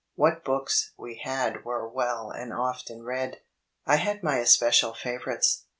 What 0.15 0.43
books 0.43 0.93
we 0.97 1.21
had 1.23 1.63
were 1.63 1.87
well 1.87 2.31
and 2.31 2.51
often 2.51 3.03
read. 3.03 3.41
I 3.85 3.97
had 3.97 4.23
my 4.23 4.37
especial 4.39 4.93
favourires. 4.95 5.65